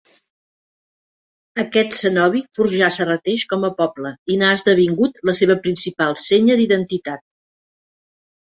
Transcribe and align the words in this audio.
Aquest 1.63 1.97
cenobi 1.97 2.41
forjà 2.59 2.89
Serrateix 2.95 3.45
com 3.53 3.67
a 3.69 3.71
poble 3.83 4.15
i 4.31 4.39
n'ha 4.41 4.49
esdevingut 4.57 5.23
la 5.31 5.37
seva 5.43 5.61
principal 5.69 6.19
senya 6.25 6.61
d'identitat. 6.63 7.25